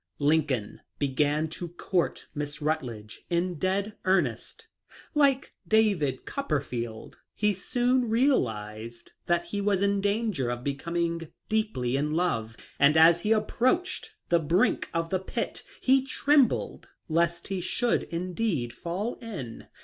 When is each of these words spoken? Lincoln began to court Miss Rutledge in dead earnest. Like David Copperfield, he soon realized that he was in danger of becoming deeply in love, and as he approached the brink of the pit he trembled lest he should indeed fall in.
Lincoln 0.17 0.81
began 0.97 1.47
to 1.49 1.67
court 1.67 2.25
Miss 2.33 2.59
Rutledge 2.59 3.23
in 3.29 3.59
dead 3.59 3.93
earnest. 4.03 4.65
Like 5.13 5.53
David 5.67 6.25
Copperfield, 6.25 7.17
he 7.35 7.53
soon 7.53 8.09
realized 8.09 9.11
that 9.27 9.43
he 9.49 9.61
was 9.61 9.83
in 9.83 10.01
danger 10.01 10.49
of 10.49 10.63
becoming 10.63 11.27
deeply 11.49 11.95
in 11.97 12.13
love, 12.15 12.57
and 12.79 12.97
as 12.97 13.21
he 13.21 13.31
approached 13.31 14.15
the 14.29 14.39
brink 14.39 14.89
of 14.91 15.11
the 15.11 15.19
pit 15.19 15.61
he 15.81 16.03
trembled 16.03 16.89
lest 17.07 17.49
he 17.49 17.61
should 17.61 18.01
indeed 18.05 18.73
fall 18.73 19.19
in. 19.21 19.67